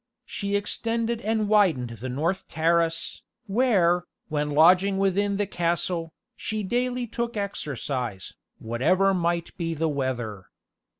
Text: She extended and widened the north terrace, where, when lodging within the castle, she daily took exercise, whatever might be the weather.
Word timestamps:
She 0.25 0.55
extended 0.55 1.21
and 1.21 1.47
widened 1.47 1.89
the 1.91 2.09
north 2.09 2.47
terrace, 2.47 3.21
where, 3.45 4.05
when 4.29 4.49
lodging 4.49 4.97
within 4.97 5.37
the 5.37 5.45
castle, 5.45 6.11
she 6.35 6.63
daily 6.63 7.05
took 7.05 7.37
exercise, 7.37 8.33
whatever 8.57 9.13
might 9.13 9.55
be 9.57 9.75
the 9.75 9.89
weather. 9.89 10.47